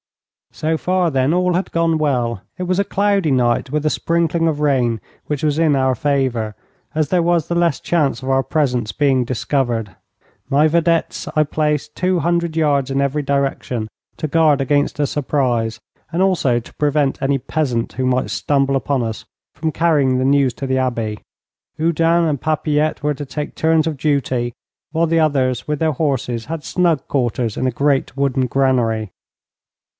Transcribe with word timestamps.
So 0.51 0.77
far, 0.77 1.11
then, 1.11 1.33
all 1.33 1.53
had 1.53 1.71
gone 1.71 1.97
well. 1.97 2.41
It 2.57 2.63
was 2.63 2.79
a 2.79 2.83
cloudy 2.83 3.31
night 3.31 3.69
with 3.69 3.85
a 3.85 3.89
sprinkling 3.89 4.47
of 4.47 4.59
rain, 4.59 4.99
which 5.27 5.43
was 5.43 5.59
in 5.59 5.75
our 5.75 5.93
favour, 5.95 6.55
as 6.95 7.07
there 7.09 7.21
was 7.21 7.47
the 7.47 7.55
less 7.55 7.79
chance 7.79 8.21
of 8.21 8.29
our 8.29 8.43
presence 8.43 8.91
being 8.91 9.23
discovered. 9.23 9.95
My 10.49 10.67
vedettes 10.67 11.27
I 11.37 11.43
placed 11.43 11.95
two 11.95 12.19
hundred 12.19 12.57
yards 12.57 12.89
in 12.91 12.99
every 12.99 13.21
direction, 13.21 13.87
to 14.17 14.27
guard 14.27 14.59
against 14.59 14.99
a 14.99 15.07
surprise, 15.07 15.79
and 16.11 16.21
also 16.21 16.59
to 16.59 16.73
prevent 16.73 17.21
any 17.21 17.37
peasant 17.37 17.93
who 17.93 18.05
might 18.05 18.31
stumble 18.31 18.75
upon 18.75 19.03
us 19.03 19.23
from 19.53 19.71
carrying 19.71 20.17
the 20.17 20.25
news 20.25 20.53
to 20.55 20.67
the 20.67 20.79
Abbey. 20.79 21.19
Oudin 21.79 22.25
and 22.27 22.41
Papilette 22.41 23.03
were 23.03 23.13
to 23.13 23.25
take 23.25 23.55
turns 23.55 23.85
of 23.87 23.97
duty, 23.97 24.51
while 24.91 25.07
the 25.07 25.19
others 25.19 25.67
with 25.67 25.77
their 25.79 25.93
horses 25.93 26.45
had 26.45 26.63
snug 26.63 27.07
quarters 27.07 27.55
in 27.55 27.67
a 27.67 27.71
great 27.71 28.17
wooden 28.17 28.47
granary. 28.47 29.11